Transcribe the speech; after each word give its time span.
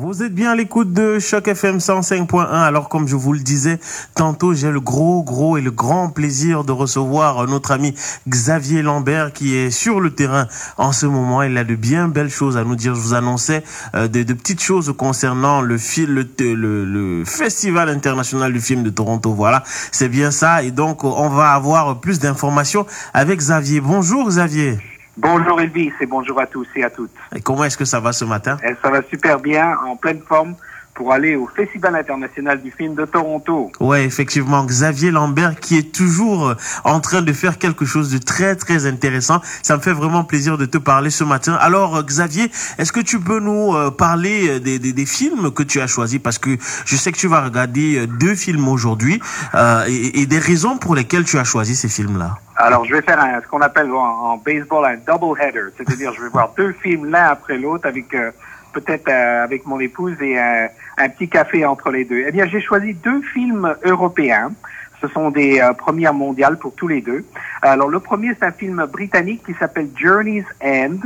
Vous 0.00 0.22
êtes 0.22 0.32
bien 0.32 0.52
à 0.52 0.54
l'écoute 0.54 0.92
de 0.92 1.18
Choc 1.18 1.48
FM 1.48 1.78
105.1. 1.78 2.46
Alors, 2.46 2.88
comme 2.88 3.08
je 3.08 3.16
vous 3.16 3.32
le 3.32 3.40
disais, 3.40 3.80
tantôt, 4.14 4.54
j'ai 4.54 4.70
le 4.70 4.78
gros, 4.78 5.24
gros 5.24 5.56
et 5.56 5.60
le 5.60 5.72
grand 5.72 6.08
plaisir 6.08 6.62
de 6.62 6.70
recevoir 6.70 7.44
notre 7.48 7.72
ami 7.72 7.96
Xavier 8.28 8.82
Lambert 8.82 9.32
qui 9.32 9.56
est 9.56 9.72
sur 9.72 9.98
le 9.98 10.14
terrain 10.14 10.46
en 10.76 10.92
ce 10.92 11.06
moment. 11.06 11.42
Il 11.42 11.58
a 11.58 11.64
de 11.64 11.74
bien 11.74 12.06
belles 12.06 12.30
choses 12.30 12.56
à 12.56 12.62
nous 12.62 12.76
dire. 12.76 12.94
Je 12.94 13.00
vous 13.00 13.14
annonçais 13.14 13.64
euh, 13.96 14.06
de, 14.06 14.22
de, 14.22 14.34
petites 14.34 14.62
choses 14.62 14.94
concernant 14.96 15.62
le, 15.62 15.76
film, 15.78 16.14
le, 16.14 16.54
le, 16.54 16.84
le, 16.84 17.24
Festival 17.24 17.88
international 17.88 18.52
du 18.52 18.60
film 18.60 18.84
de 18.84 18.90
Toronto. 18.90 19.34
Voilà, 19.34 19.64
c'est 19.90 20.08
bien 20.08 20.30
ça. 20.30 20.62
Et 20.62 20.70
donc, 20.70 21.02
on 21.02 21.28
va 21.28 21.50
avoir 21.50 21.98
plus 21.98 22.20
d'informations 22.20 22.86
avec 23.14 23.40
Xavier. 23.40 23.80
Bonjour 23.80 24.28
Xavier. 24.28 24.78
Bonjour 25.20 25.60
Elvis 25.60 25.90
et 26.00 26.06
bonjour 26.06 26.40
à 26.40 26.46
tous 26.46 26.68
et 26.76 26.84
à 26.84 26.90
toutes. 26.90 27.10
Et 27.34 27.40
comment 27.40 27.64
est-ce 27.64 27.76
que 27.76 27.84
ça 27.84 27.98
va 27.98 28.12
ce 28.12 28.24
matin? 28.24 28.56
Et 28.62 28.72
Ça 28.80 28.88
va 28.88 29.02
super 29.10 29.40
bien, 29.40 29.76
en 29.84 29.96
pleine 29.96 30.20
forme 30.20 30.54
pour 30.98 31.12
aller 31.12 31.36
au 31.36 31.46
Festival 31.46 31.94
international 31.94 32.60
du 32.60 32.72
film 32.72 32.96
de 32.96 33.04
Toronto. 33.04 33.70
Ouais, 33.78 34.04
effectivement, 34.04 34.64
Xavier 34.64 35.12
Lambert 35.12 35.54
qui 35.60 35.78
est 35.78 35.92
toujours 35.94 36.54
en 36.82 36.98
train 36.98 37.22
de 37.22 37.32
faire 37.32 37.56
quelque 37.56 37.84
chose 37.84 38.10
de 38.10 38.18
très 38.18 38.56
très 38.56 38.84
intéressant. 38.86 39.40
Ça 39.62 39.76
me 39.76 39.80
fait 39.80 39.92
vraiment 39.92 40.24
plaisir 40.24 40.58
de 40.58 40.66
te 40.66 40.78
parler 40.78 41.10
ce 41.10 41.22
matin. 41.22 41.54
Alors 41.60 42.02
Xavier, 42.04 42.50
est-ce 42.78 42.92
que 42.92 43.04
tu 43.10 43.20
peux 43.20 43.38
nous 43.38 43.66
parler 43.92 44.58
des, 44.58 44.80
des, 44.80 44.92
des 44.92 45.06
films 45.06 45.52
que 45.52 45.62
tu 45.62 45.80
as 45.80 45.86
choisis? 45.86 46.18
Parce 46.18 46.38
que 46.38 46.50
je 46.84 46.96
sais 46.96 47.12
que 47.12 47.16
tu 47.16 47.28
vas 47.28 47.42
regarder 47.42 48.06
deux 48.06 48.34
films 48.34 48.66
aujourd'hui 48.66 49.20
euh, 49.54 49.84
et, 49.86 50.22
et 50.22 50.26
des 50.26 50.38
raisons 50.38 50.78
pour 50.78 50.96
lesquelles 50.96 51.24
tu 51.24 51.38
as 51.38 51.44
choisi 51.44 51.76
ces 51.76 51.88
films-là. 51.88 52.38
Alors, 52.56 52.84
je 52.86 52.92
vais 52.92 53.02
faire 53.02 53.20
un, 53.20 53.40
ce 53.40 53.46
qu'on 53.46 53.60
appelle 53.60 53.90
en, 53.92 54.32
en, 54.32 54.36
baseball 54.36 54.84
un 54.84 54.96
double 54.96 55.40
header, 55.40 55.68
c'est-à-dire 55.76 56.12
je 56.12 56.22
vais 56.22 56.28
voir 56.28 56.50
deux 56.56 56.72
films 56.72 57.06
l'un 57.06 57.26
après 57.26 57.56
l'autre 57.56 57.86
avec 57.86 58.12
euh, 58.14 58.32
peut-être 58.80 59.08
euh, 59.08 59.44
avec 59.44 59.66
mon 59.66 59.80
épouse 59.80 60.14
et 60.20 60.38
un, 60.38 60.68
un, 60.96 61.08
petit 61.08 61.28
café 61.28 61.64
entre 61.64 61.90
les 61.90 62.04
deux. 62.04 62.24
Eh 62.26 62.32
bien, 62.32 62.46
j'ai 62.46 62.60
choisi 62.60 62.94
deux 62.94 63.22
films 63.22 63.74
européens. 63.84 64.52
Ce 65.00 65.08
sont 65.08 65.30
des 65.30 65.60
euh, 65.60 65.72
premières 65.72 66.14
mondiales 66.14 66.58
pour 66.58 66.74
tous 66.74 66.88
les 66.88 67.00
deux. 67.00 67.24
Alors, 67.62 67.88
le 67.88 68.00
premier, 68.00 68.34
c'est 68.38 68.46
un 68.46 68.52
film 68.52 68.84
britannique 68.86 69.42
qui 69.44 69.54
s'appelle 69.54 69.88
Journey's 69.96 70.46
End, 70.62 70.98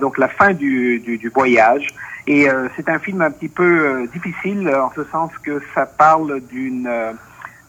donc 0.00 0.18
la 0.18 0.28
fin 0.28 0.52
du, 0.52 1.00
du 1.00 1.28
voyage. 1.34 1.86
Et 2.26 2.46
c'est 2.76 2.88
un 2.90 2.98
film 2.98 3.22
un 3.22 3.30
petit 3.30 3.48
peu 3.48 4.06
difficile 4.12 4.68
en 4.68 4.92
ce 4.94 5.04
sens 5.04 5.32
que 5.42 5.62
ça 5.74 5.86
parle 5.86 6.42
d'une 6.52 6.86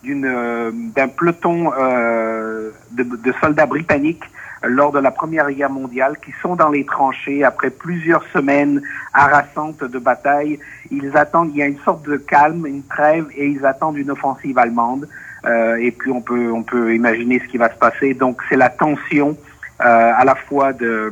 d'une 0.03 0.91
d'un 0.95 1.07
peloton 1.07 1.71
euh, 1.77 2.71
de, 2.91 3.03
de, 3.03 3.33
soldats 3.39 3.65
britanniques 3.65 4.23
lors 4.63 4.91
de 4.91 4.99
la 4.99 5.11
Première 5.11 5.49
Guerre 5.51 5.69
mondiale 5.69 6.17
qui 6.23 6.31
sont 6.41 6.55
dans 6.55 6.69
les 6.69 6.85
tranchées 6.85 7.43
après 7.43 7.69
plusieurs 7.69 8.23
semaines 8.31 8.81
harassantes 9.13 9.83
de 9.83 9.99
bataille. 9.99 10.59
Ils 10.91 11.15
attendent, 11.17 11.49
il 11.51 11.57
y 11.57 11.63
a 11.63 11.65
une 11.65 11.79
sorte 11.79 12.05
de 12.07 12.17
calme, 12.17 12.65
une 12.67 12.83
trêve 12.83 13.27
et 13.35 13.47
ils 13.47 13.65
attendent 13.65 13.97
une 13.97 14.11
offensive 14.11 14.57
allemande. 14.57 15.07
Euh, 15.45 15.75
et 15.77 15.91
puis 15.91 16.11
on 16.11 16.21
peut 16.21 16.51
on 16.51 16.61
peut 16.61 16.93
imaginer 16.93 17.39
ce 17.39 17.45
qui 17.45 17.57
va 17.57 17.69
se 17.71 17.77
passer. 17.77 18.13
Donc 18.13 18.41
c'est 18.49 18.57
la 18.57 18.69
tension 18.69 19.35
euh, 19.81 20.11
à 20.15 20.23
la 20.23 20.35
fois 20.35 20.73
de 20.73 21.11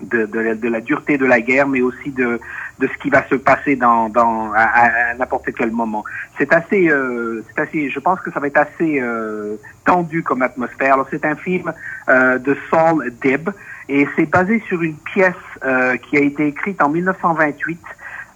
de, 0.00 0.26
de, 0.26 0.54
de, 0.54 0.68
la 0.68 0.80
dureté 0.80 1.18
de 1.18 1.26
la 1.26 1.40
guerre, 1.40 1.68
mais 1.68 1.80
aussi 1.80 2.10
de, 2.10 2.40
de 2.78 2.86
ce 2.86 2.98
qui 2.98 3.10
va 3.10 3.26
se 3.28 3.34
passer 3.34 3.76
dans, 3.76 4.08
dans 4.08 4.52
à, 4.52 4.62
à 4.62 5.14
n'importe 5.14 5.52
quel 5.56 5.70
moment. 5.70 6.04
C'est 6.38 6.52
assez, 6.52 6.88
euh, 6.88 7.44
c'est 7.48 7.62
assez, 7.62 7.90
je 7.90 7.98
pense 7.98 8.20
que 8.20 8.30
ça 8.30 8.40
va 8.40 8.46
être 8.46 8.58
assez 8.58 9.00
euh, 9.00 9.56
tendu 9.84 10.22
comme 10.22 10.42
atmosphère. 10.42 10.94
Alors 10.94 11.06
c'est 11.10 11.24
un 11.24 11.36
film 11.36 11.72
euh, 12.08 12.38
de 12.38 12.56
Saul 12.70 13.10
Dib 13.22 13.50
et 13.88 14.06
c'est 14.16 14.26
basé 14.26 14.62
sur 14.68 14.82
une 14.82 14.96
pièce 14.96 15.34
euh, 15.64 15.96
qui 15.96 16.16
a 16.16 16.20
été 16.20 16.46
écrite 16.46 16.82
en 16.82 16.90
1928. 16.90 17.80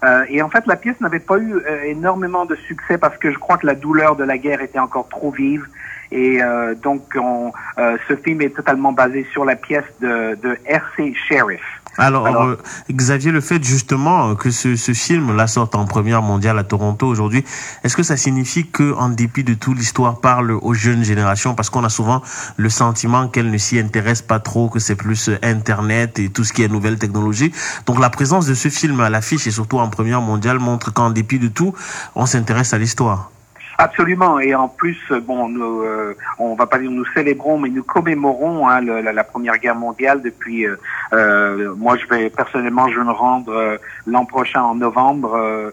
Euh, 0.04 0.24
et 0.28 0.42
en 0.42 0.50
fait, 0.50 0.66
la 0.66 0.76
pièce 0.76 1.00
n'avait 1.00 1.20
pas 1.20 1.38
eu 1.38 1.62
énormément 1.84 2.44
de 2.44 2.56
succès 2.56 2.98
parce 2.98 3.16
que 3.18 3.30
je 3.30 3.38
crois 3.38 3.56
que 3.56 3.66
la 3.66 3.74
douleur 3.74 4.16
de 4.16 4.24
la 4.24 4.38
guerre 4.38 4.60
était 4.60 4.80
encore 4.80 5.08
trop 5.08 5.30
vive. 5.30 5.66
Et 6.12 6.42
euh, 6.42 6.74
donc, 6.74 7.14
on, 7.16 7.52
euh, 7.78 7.96
ce 8.06 8.14
film 8.16 8.42
est 8.42 8.54
totalement 8.54 8.92
basé 8.92 9.26
sur 9.32 9.46
la 9.46 9.56
pièce 9.56 9.84
de, 10.00 10.34
de 10.42 10.58
R.C. 10.68 11.14
Sheriff. 11.14 11.81
Alors, 11.98 12.26
Alors 12.26 12.42
euh, 12.44 12.58
Xavier, 12.90 13.32
le 13.32 13.40
fait 13.40 13.62
justement 13.62 14.34
que 14.34 14.50
ce, 14.50 14.76
ce 14.76 14.92
film 14.92 15.36
la 15.36 15.46
sorte 15.46 15.74
en 15.74 15.84
première 15.84 16.22
mondiale 16.22 16.58
à 16.58 16.64
Toronto 16.64 17.06
aujourd'hui, 17.06 17.44
est-ce 17.84 17.96
que 17.96 18.02
ça 18.02 18.16
signifie 18.16 18.66
que, 18.66 18.94
en 18.94 19.10
dépit 19.10 19.44
de 19.44 19.54
tout, 19.54 19.74
l'histoire 19.74 20.20
parle 20.20 20.52
aux 20.52 20.74
jeunes 20.74 21.04
générations? 21.04 21.54
Parce 21.54 21.68
qu'on 21.68 21.84
a 21.84 21.90
souvent 21.90 22.22
le 22.56 22.70
sentiment 22.70 23.28
qu'elles 23.28 23.50
ne 23.50 23.58
s'y 23.58 23.78
intéressent 23.78 24.26
pas 24.26 24.40
trop, 24.40 24.68
que 24.68 24.78
c'est 24.78 24.96
plus 24.96 25.30
Internet 25.42 26.18
et 26.18 26.30
tout 26.30 26.44
ce 26.44 26.52
qui 26.52 26.62
est 26.62 26.68
nouvelle 26.68 26.98
technologie. 26.98 27.52
Donc, 27.86 28.00
la 28.00 28.10
présence 28.10 28.46
de 28.46 28.54
ce 28.54 28.68
film 28.68 29.00
à 29.00 29.10
l'affiche 29.10 29.46
et 29.46 29.50
surtout 29.50 29.78
en 29.78 29.88
première 29.88 30.22
mondiale 30.22 30.58
montre 30.58 30.92
qu'en 30.92 31.10
dépit 31.10 31.38
de 31.38 31.48
tout, 31.48 31.74
on 32.14 32.24
s'intéresse 32.24 32.72
à 32.72 32.78
l'histoire. 32.78 33.30
Absolument. 33.78 34.38
Et 34.38 34.54
en 34.54 34.68
plus, 34.68 34.98
bon, 35.26 35.48
nous, 35.48 35.82
euh, 35.82 36.16
on 36.38 36.54
va 36.54 36.66
pas 36.66 36.78
dire 36.78 36.90
nous 36.90 37.04
célébrons, 37.14 37.58
mais 37.58 37.68
nous 37.68 37.82
commémorons 37.82 38.68
hein, 38.68 38.80
le, 38.80 39.00
la, 39.00 39.12
la, 39.12 39.24
Première 39.24 39.58
Guerre 39.58 39.74
mondiale 39.74 40.22
depuis. 40.22 40.66
Euh, 40.66 40.76
euh, 41.12 41.74
moi, 41.76 41.96
je 41.96 42.06
vais 42.06 42.30
personnellement, 42.30 42.88
je 42.88 42.98
vais 42.98 43.04
me 43.04 43.12
rendre 43.12 43.78
l'an 44.06 44.24
prochain 44.24 44.62
en 44.62 44.74
novembre 44.74 45.72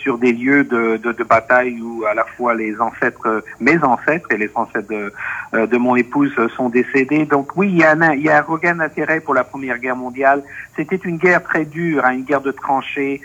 sur 0.00 0.18
des 0.18 0.32
lieux 0.32 0.64
de, 0.64 0.96
de, 0.96 1.12
de, 1.12 1.24
bataille 1.24 1.80
où 1.80 2.04
à 2.04 2.14
la 2.14 2.24
fois 2.24 2.54
les 2.54 2.80
ancêtres, 2.80 3.44
mes 3.60 3.78
ancêtres 3.82 4.28
et 4.32 4.36
les 4.36 4.50
ancêtres 4.54 4.88
de, 4.88 5.12
de 5.66 5.76
mon 5.76 5.94
épouse 5.94 6.34
sont 6.56 6.68
décédés. 6.68 7.26
Donc 7.26 7.50
oui, 7.56 7.68
il 7.68 7.78
y 7.78 7.84
a 7.84 7.92
un, 7.92 8.12
il 8.14 8.22
y 8.22 8.28
a 8.28 8.38
un 8.38 8.42
regain 8.42 8.74
d'intérêt 8.76 9.20
pour 9.20 9.34
la 9.34 9.44
Première 9.44 9.78
Guerre 9.78 9.96
mondiale. 9.96 10.42
C'était 10.74 10.96
une 10.96 11.18
guerre 11.18 11.42
très 11.42 11.64
dure, 11.64 12.04
hein, 12.04 12.12
une 12.12 12.24
guerre 12.24 12.40
de 12.40 12.50
tranchées. 12.50 13.20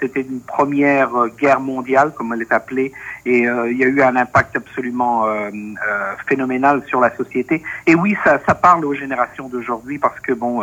C'était 0.00 0.20
une 0.20 0.40
première 0.40 1.10
guerre 1.36 1.58
mondiale, 1.58 2.12
comme 2.16 2.32
elle 2.32 2.42
est 2.42 2.52
appelée. 2.52 2.92
Et 3.24 3.48
euh, 3.48 3.70
il 3.70 3.76
y 3.76 3.84
a 3.84 3.88
eu 3.88 4.02
un 4.02 4.14
impact 4.14 4.56
absolument 4.56 5.26
euh, 5.26 5.50
euh, 5.50 6.14
phénoménal 6.28 6.82
sur 6.86 7.00
la 7.00 7.14
société. 7.16 7.62
Et 7.86 7.94
oui, 7.94 8.16
ça, 8.24 8.38
ça 8.46 8.54
parle 8.54 8.84
aux 8.84 8.94
générations 8.94 9.48
d'aujourd'hui 9.48 9.98
parce 9.98 10.20
que 10.20 10.32
bon, 10.32 10.62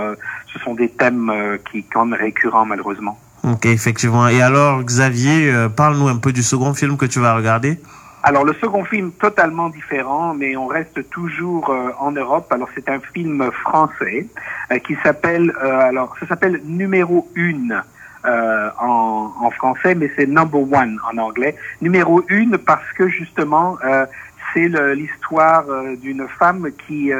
ce 0.51 0.59
sont 0.59 0.73
des 0.73 0.89
thèmes 0.89 1.31
qui 1.71 1.83
quand 1.83 2.05
même 2.05 2.19
récurrents 2.19 2.65
malheureusement. 2.65 3.19
Ok, 3.43 3.65
effectivement. 3.65 4.27
Et 4.29 4.41
alors, 4.41 4.83
Xavier, 4.83 5.51
parle-nous 5.75 6.07
un 6.07 6.17
peu 6.17 6.31
du 6.31 6.43
second 6.43 6.73
film 6.73 6.95
que 6.97 7.05
tu 7.05 7.19
vas 7.19 7.35
regarder. 7.35 7.77
Alors 8.25 8.45
le 8.45 8.53
second 8.53 8.85
film 8.85 9.11
totalement 9.11 9.67
différent, 9.67 10.33
mais 10.33 10.55
on 10.55 10.67
reste 10.67 11.09
toujours 11.09 11.69
euh, 11.69 11.91
en 11.99 12.11
Europe. 12.11 12.49
Alors 12.53 12.69
c'est 12.73 12.87
un 12.87 13.01
film 13.01 13.51
français 13.51 14.27
euh, 14.71 14.79
qui 14.79 14.95
s'appelle 15.03 15.53
alors 15.61 16.15
ça 16.21 16.27
s'appelle 16.27 16.61
Numéro 16.63 17.29
une 17.35 17.83
euh, 18.25 18.69
en, 18.79 19.33
en, 19.41 19.49
français, 19.49 19.95
mais 19.95 20.09
c'est 20.15 20.25
Number 20.25 20.61
One 20.61 20.97
en 21.11 21.17
anglais. 21.17 21.57
Numéro 21.81 22.23
une 22.29 22.57
parce 22.57 22.89
que 22.97 23.09
justement, 23.09 23.77
euh, 23.83 24.05
c'est 24.53 24.67
l'histoire 24.95 25.69
euh, 25.69 25.95
d'une 25.95 26.27
femme 26.27 26.69
qui 26.87 27.11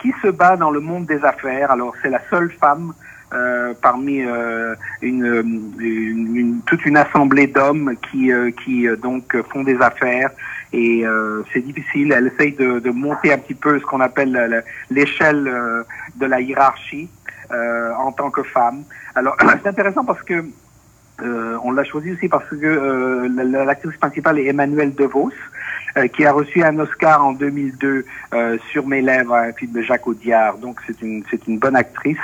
qui 0.00 0.12
se 0.22 0.28
bat 0.28 0.56
dans 0.56 0.70
le 0.70 0.80
monde 0.80 1.06
des 1.06 1.24
affaires. 1.24 1.70
Alors 1.70 1.94
c'est 2.02 2.10
la 2.10 2.20
seule 2.28 2.50
femme 2.50 2.92
euh, 3.34 3.74
parmi 3.82 4.20
euh, 4.22 4.76
une, 5.02 6.60
toute 6.66 6.84
une 6.84 6.96
assemblée 6.96 7.48
d'hommes 7.48 7.94
qui, 8.08 8.30
euh, 8.30 8.52
qui 8.64 8.86
donc 9.02 9.34
font 9.50 9.64
des 9.64 9.80
affaires 9.80 10.30
et 10.72 11.04
c'est 11.52 11.60
difficile. 11.60 12.12
Elle 12.12 12.28
essaye 12.28 12.52
de, 12.52 12.80
de, 12.80 12.90
monter 12.90 13.32
un 13.32 13.38
petit 13.38 13.54
peu 13.54 13.78
ce 13.78 13.84
qu'on 13.84 14.00
appelle 14.00 14.64
l'échelle 14.90 15.44
de 16.16 16.26
la 16.26 16.40
hiérarchie 16.40 17.08
en 17.50 18.12
tant 18.12 18.30
que 18.30 18.42
femme. 18.42 18.82
Alors 19.14 19.36
c'est 19.62 19.68
intéressant 19.68 20.04
parce 20.04 20.22
que 20.22 20.44
euh, 21.22 21.56
on 21.62 21.70
l'a 21.70 21.84
choisi 21.84 22.12
aussi 22.12 22.28
parce 22.28 22.48
que 22.48 22.56
euh, 22.62 23.28
l'actrice 23.64 23.96
principale 23.96 24.38
est 24.40 24.46
Emmanuelle 24.46 24.94
DeVos, 24.94 25.30
euh, 25.96 26.08
qui 26.08 26.24
a 26.24 26.32
reçu 26.32 26.62
un 26.62 26.76
Oscar 26.78 27.24
en 27.24 27.32
2002 27.32 28.04
euh, 28.32 28.58
sur 28.70 28.86
Mes 28.86 29.00
lèvres, 29.00 29.34
un 29.34 29.52
film 29.52 29.72
de 29.72 29.82
Jacques 29.82 30.06
Audiard. 30.08 30.58
Donc 30.58 30.80
c'est 30.86 31.00
une 31.02 31.22
c'est 31.30 31.46
une 31.46 31.58
bonne 31.58 31.76
actrice. 31.76 32.18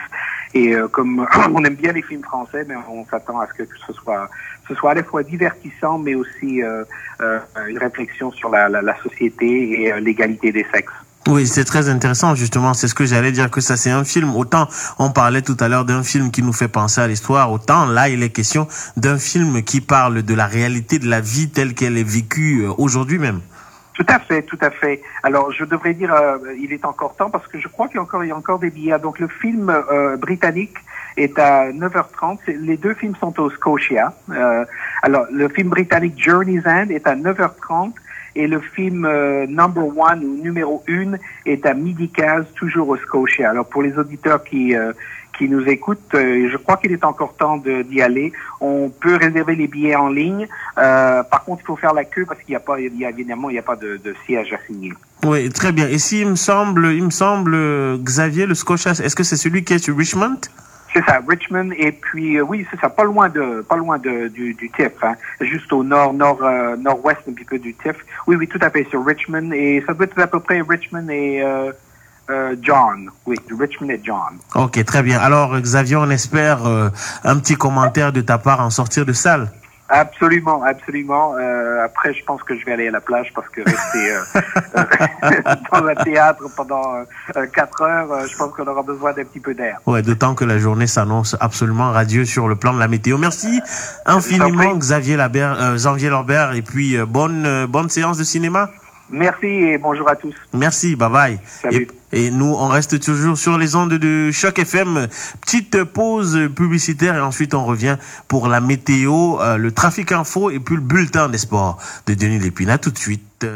Et 0.54 0.74
comme 0.90 1.24
on 1.54 1.64
aime 1.64 1.76
bien 1.76 1.92
les 1.92 2.02
films 2.02 2.24
français, 2.24 2.64
mais 2.66 2.74
on 2.88 3.04
s'attend 3.06 3.38
à 3.38 3.46
ce 3.46 3.62
que 3.62 3.68
ce 3.86 3.92
soit 3.92 4.28
ce 4.66 4.74
soit 4.74 4.90
à 4.90 4.94
la 4.94 5.04
fois 5.04 5.22
divertissant, 5.22 5.98
mais 5.98 6.14
aussi 6.16 6.60
une 6.60 7.78
réflexion 7.78 8.32
sur 8.32 8.50
la, 8.50 8.68
la, 8.68 8.82
la 8.82 8.96
société 9.02 9.82
et 9.82 10.00
l'égalité 10.00 10.50
des 10.52 10.66
sexes. 10.72 10.92
Oui, 11.30 11.46
c'est 11.46 11.64
très 11.64 11.88
intéressant, 11.88 12.34
justement. 12.34 12.74
C'est 12.74 12.88
ce 12.88 12.94
que 12.94 13.06
j'allais 13.06 13.30
dire, 13.30 13.52
que 13.52 13.60
ça, 13.60 13.76
c'est 13.76 13.92
un 13.92 14.02
film. 14.02 14.34
Autant, 14.34 14.66
on 14.98 15.10
parlait 15.10 15.42
tout 15.42 15.56
à 15.60 15.68
l'heure 15.68 15.84
d'un 15.84 16.02
film 16.02 16.32
qui 16.32 16.42
nous 16.42 16.52
fait 16.52 16.66
penser 16.66 17.00
à 17.00 17.06
l'histoire. 17.06 17.52
Autant, 17.52 17.86
là, 17.86 18.08
il 18.08 18.24
est 18.24 18.30
question 18.30 18.66
d'un 18.96 19.16
film 19.16 19.62
qui 19.62 19.80
parle 19.80 20.24
de 20.24 20.34
la 20.34 20.46
réalité 20.46 20.98
de 20.98 21.08
la 21.08 21.20
vie 21.20 21.48
telle 21.48 21.74
qu'elle 21.74 21.96
est 21.96 22.02
vécue 22.02 22.66
aujourd'hui 22.78 23.20
même. 23.20 23.42
Tout 23.94 24.06
à 24.08 24.18
fait, 24.18 24.42
tout 24.42 24.58
à 24.60 24.70
fait. 24.70 25.02
Alors, 25.22 25.52
je 25.52 25.64
devrais 25.64 25.94
dire, 25.94 26.12
euh, 26.12 26.38
il 26.60 26.72
est 26.72 26.84
encore 26.84 27.14
temps 27.14 27.30
parce 27.30 27.46
que 27.46 27.60
je 27.60 27.68
crois 27.68 27.86
qu'il 27.86 27.98
y 27.98 28.32
a 28.32 28.36
encore, 28.36 28.58
des 28.58 28.70
billets. 28.70 28.98
Donc, 28.98 29.20
le 29.20 29.28
film 29.28 29.70
euh, 29.70 30.16
britannique 30.16 30.74
est 31.16 31.38
à 31.38 31.70
9h30. 31.70 32.38
Les 32.48 32.76
deux 32.76 32.94
films 32.94 33.14
sont 33.20 33.38
au 33.38 33.50
Scotia. 33.50 34.12
Euh, 34.30 34.64
alors, 35.02 35.26
le 35.30 35.48
film 35.48 35.68
britannique 35.68 36.20
Journey's 36.20 36.66
End 36.66 36.86
est 36.90 37.06
à 37.06 37.14
9h30 37.14 37.92
et 38.34 38.46
le 38.46 38.60
film 38.60 39.04
euh, 39.04 39.46
Number 39.46 39.86
One 39.96 40.24
ou 40.24 40.42
numéro 40.42 40.82
une 40.86 41.18
est 41.46 41.66
à 41.66 41.74
midi 41.74 42.08
15, 42.08 42.46
toujours 42.54 42.88
au 42.88 42.96
Scotia. 42.96 43.50
Alors 43.50 43.66
pour 43.66 43.82
les 43.82 43.96
auditeurs 43.98 44.42
qui 44.44 44.74
euh, 44.74 44.92
qui 45.38 45.48
nous 45.48 45.66
écoute, 45.68 46.00
je 46.12 46.56
crois 46.58 46.76
qu'il 46.76 46.92
est 46.92 47.02
encore 47.02 47.34
temps 47.34 47.56
d'y 47.56 48.02
aller. 48.02 48.30
On 48.60 48.90
peut 48.90 49.16
réserver 49.16 49.54
les 49.54 49.68
billets 49.68 49.96
en 49.96 50.10
ligne. 50.10 50.46
par 50.74 51.44
contre, 51.46 51.62
il 51.62 51.66
faut 51.66 51.76
faire 51.76 51.94
la 51.94 52.04
queue 52.04 52.26
parce 52.26 52.40
qu'il 52.40 52.50
n'y 52.50 52.56
a 52.56 52.60
pas, 52.60 52.78
il 52.78 52.94
y 52.98 53.06
a, 53.06 53.08
évidemment, 53.08 53.48
il 53.48 53.54
n'y 53.54 53.58
a 53.58 53.62
pas 53.62 53.76
de, 53.76 53.98
de 54.04 54.14
siège 54.26 54.54
signer. 54.66 54.92
Oui, 55.24 55.48
très 55.48 55.72
bien. 55.72 55.88
Et 55.88 55.98
si 55.98 56.26
me 56.26 56.34
semble, 56.34 56.88
il 56.92 57.04
me 57.04 57.10
semble, 57.10 57.56
Xavier, 58.02 58.44
le 58.44 58.54
Scotia, 58.54 58.90
est-ce 58.90 59.16
que 59.16 59.22
c'est 59.22 59.38
celui 59.38 59.64
qui 59.64 59.72
est 59.72 59.78
sur 59.78 59.96
Richmond? 59.96 60.40
C'est 60.92 61.04
ça, 61.04 61.20
Richmond 61.26 61.70
et 61.76 61.92
puis 61.92 62.36
euh, 62.36 62.42
oui, 62.42 62.66
c'est 62.70 62.80
ça, 62.80 62.88
pas 62.88 63.04
loin 63.04 63.28
de 63.28 63.64
pas 63.68 63.76
loin 63.76 63.98
de 63.98 64.28
du, 64.28 64.54
du 64.54 64.70
TIFF, 64.70 64.92
hein, 65.02 65.14
juste 65.40 65.72
au 65.72 65.84
nord 65.84 66.12
nord 66.14 66.42
euh, 66.42 66.76
nord-ouest 66.76 67.20
un 67.28 67.32
petit 67.32 67.44
peu 67.44 67.58
du 67.58 67.74
TIFF. 67.74 67.96
Oui, 68.26 68.36
oui, 68.36 68.48
tout 68.48 68.58
à 68.60 68.70
fait 68.70 68.86
sur 68.90 69.04
Richmond 69.04 69.52
et 69.52 69.84
ça 69.86 69.94
doit 69.94 70.06
être 70.06 70.18
à 70.18 70.26
peu 70.26 70.40
près 70.40 70.60
Richmond 70.60 71.08
et 71.08 71.42
euh, 71.42 71.70
euh 72.30 72.56
John. 72.60 73.08
Oui, 73.24 73.36
Richmond 73.56 73.90
et 73.90 74.00
John. 74.02 74.38
Ok, 74.56 74.84
très 74.84 75.02
bien. 75.02 75.20
Alors 75.20 75.58
Xavier, 75.60 75.96
on 75.96 76.10
espère 76.10 76.66
un 76.66 77.38
petit 77.38 77.54
commentaire 77.54 78.12
de 78.12 78.20
ta 78.20 78.38
part 78.38 78.60
en 78.60 78.70
sortir 78.70 79.06
de 79.06 79.12
salle. 79.12 79.48
Absolument, 79.92 80.62
absolument. 80.62 81.34
Euh, 81.36 81.84
après, 81.84 82.14
je 82.14 82.24
pense 82.24 82.42
que 82.44 82.56
je 82.56 82.64
vais 82.64 82.72
aller 82.72 82.88
à 82.88 82.90
la 82.92 83.00
plage 83.00 83.32
parce 83.34 83.48
que 83.48 83.60
rester 83.62 84.12
euh, 84.12 85.54
dans 85.72 85.86
un 85.86 85.94
théâtre 85.96 86.44
pendant 86.56 86.94
euh, 87.36 87.46
quatre 87.52 87.82
heures, 87.82 88.28
je 88.28 88.36
pense 88.36 88.52
qu'on 88.54 88.66
aura 88.68 88.82
besoin 88.82 89.12
d'un 89.12 89.24
petit 89.24 89.40
peu 89.40 89.52
d'air. 89.52 89.80
Ouais, 89.86 90.02
d'autant 90.02 90.36
que 90.36 90.44
la 90.44 90.58
journée 90.58 90.86
s'annonce 90.86 91.36
absolument 91.40 91.90
radieuse 91.90 92.28
sur 92.28 92.46
le 92.46 92.54
plan 92.54 92.72
de 92.72 92.78
la 92.78 92.86
météo. 92.86 93.18
Merci 93.18 93.60
infiniment, 94.06 94.76
Xavier 94.76 95.16
Lambert, 95.16 95.74
Xavier 95.74 96.08
Lambert, 96.08 96.52
et 96.52 96.62
puis 96.62 96.96
bonne 97.08 97.66
bonne 97.66 97.88
séance 97.88 98.16
de 98.16 98.24
cinéma. 98.24 98.70
Merci 99.10 99.46
et 99.46 99.78
bonjour 99.78 100.08
à 100.08 100.14
tous. 100.14 100.34
Merci, 100.54 100.94
bye 100.94 101.10
bye. 101.10 101.40
Et, 101.72 101.88
nous, 102.12 102.54
on 102.58 102.68
reste 102.68 103.00
toujours 103.00 103.38
sur 103.38 103.56
les 103.56 103.76
ondes 103.76 103.94
de 103.94 104.30
Choc 104.32 104.58
FM. 104.58 105.06
Petite 105.40 105.84
pause 105.84 106.48
publicitaire 106.54 107.14
et 107.14 107.20
ensuite 107.20 107.54
on 107.54 107.64
revient 107.64 107.96
pour 108.26 108.48
la 108.48 108.60
météo, 108.60 109.40
euh, 109.40 109.56
le 109.56 109.70
trafic 109.72 110.12
info 110.12 110.50
et 110.50 110.58
puis 110.58 110.74
le 110.74 110.80
bulletin 110.80 111.28
des 111.28 111.38
sports 111.38 111.78
de 112.06 112.14
Denis 112.14 112.38
Lépine. 112.38 112.76
tout 112.78 112.90
de 112.90 112.98
suite. 112.98 113.46